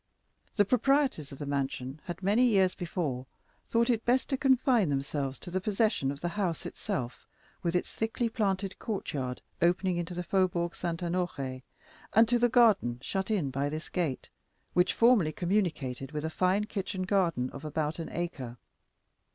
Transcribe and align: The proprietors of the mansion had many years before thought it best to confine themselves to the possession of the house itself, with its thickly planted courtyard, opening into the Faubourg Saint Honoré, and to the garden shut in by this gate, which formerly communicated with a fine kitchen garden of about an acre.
The 0.55 0.65
proprietors 0.65 1.31
of 1.31 1.37
the 1.37 1.45
mansion 1.45 1.99
had 2.05 2.23
many 2.23 2.43
years 2.43 2.73
before 2.73 3.27
thought 3.67 3.87
it 3.87 4.03
best 4.03 4.29
to 4.29 4.35
confine 4.37 4.89
themselves 4.89 5.37
to 5.37 5.51
the 5.51 5.61
possession 5.61 6.09
of 6.11 6.21
the 6.21 6.29
house 6.29 6.65
itself, 6.65 7.27
with 7.61 7.75
its 7.75 7.93
thickly 7.93 8.27
planted 8.27 8.79
courtyard, 8.79 9.43
opening 9.61 9.97
into 9.97 10.15
the 10.15 10.23
Faubourg 10.23 10.73
Saint 10.73 11.01
Honoré, 11.01 11.61
and 12.13 12.27
to 12.27 12.39
the 12.39 12.49
garden 12.49 12.97
shut 13.03 13.29
in 13.29 13.51
by 13.51 13.69
this 13.69 13.89
gate, 13.89 14.31
which 14.73 14.95
formerly 14.95 15.31
communicated 15.31 16.13
with 16.13 16.25
a 16.25 16.31
fine 16.31 16.63
kitchen 16.63 17.03
garden 17.03 17.51
of 17.51 17.63
about 17.63 17.99
an 17.99 18.09
acre. 18.11 18.57